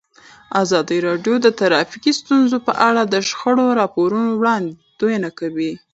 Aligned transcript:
ازادي 0.63 0.97
راډیو 1.07 1.35
د 1.41 1.47
ټرافیکي 1.59 2.11
ستونزې 2.21 2.57
په 2.67 2.73
اړه 2.87 3.01
د 3.13 3.15
شخړو 3.29 3.65
راپورونه 3.79 4.29
وړاندې 4.39 5.25
کړي. 5.39 5.71